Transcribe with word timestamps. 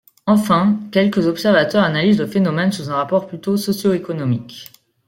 Enfin, 0.25 0.79
quelques 0.91 1.27
observateurs 1.27 1.83
analysent 1.83 2.17
le 2.17 2.25
phénomène 2.25 2.71
sous 2.71 2.89
un 2.89 2.95
rapport 2.95 3.27
plutôt 3.27 3.55
socio-économique. 3.55 4.71